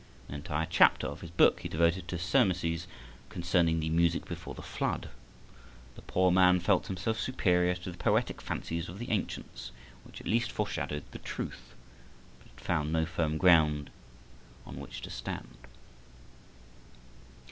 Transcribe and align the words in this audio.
An 0.27 0.33
entire 0.33 0.65
chapter 0.67 1.05
of 1.05 1.21
his 1.21 1.29
book 1.29 1.59
he 1.59 1.69
devoted 1.69 2.07
to 2.07 2.17
surmises 2.17 2.87
concerning 3.29 3.79
the 3.79 3.89
"Music 3.91 4.25
before 4.25 4.55
the 4.55 4.63
Flood." 4.63 5.09
The 5.93 6.01
poor 6.01 6.31
man 6.31 6.59
felt 6.59 6.87
himself 6.87 7.19
superior 7.19 7.75
to 7.75 7.91
the 7.91 7.97
poetic 7.99 8.41
fancies 8.41 8.89
of 8.89 8.97
the 8.97 9.11
ancients, 9.11 9.69
which 10.03 10.19
at 10.19 10.25
least 10.25 10.51
foreshadowed 10.51 11.03
the 11.11 11.19
Truth, 11.19 11.75
but 12.39 12.47
had 12.47 12.59
found 12.59 12.91
no 12.91 13.05
firm 13.05 13.37
ground 13.37 13.91
on 14.65 14.79
which 14.79 15.01
to 15.03 15.11
stand. 15.11 15.55